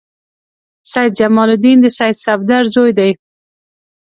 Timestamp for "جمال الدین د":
1.19-1.85